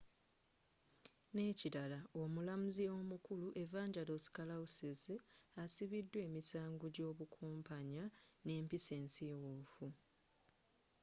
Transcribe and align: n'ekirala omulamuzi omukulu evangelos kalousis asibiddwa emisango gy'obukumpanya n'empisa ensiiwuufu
n'ekirala 1.33 1.99
omulamuzi 2.21 2.83
omukulu 2.97 3.47
evangelos 3.63 4.25
kalousis 4.35 5.03
asibiddwa 5.63 6.19
emisango 6.27 6.85
gy'obukumpanya 6.95 8.05
n'empisa 8.43 8.91
ensiiwuufu 9.01 9.87